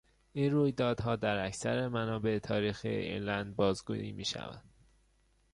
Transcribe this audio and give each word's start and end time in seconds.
این 0.33 0.51
رویدادها 0.51 1.15
در 1.15 1.45
اکثر 1.45 1.87
منابع 1.87 2.39
تاریخی 2.39 2.87
ایرلند 2.89 3.55
بازگویی 3.55 4.11
میشود. 4.11 4.63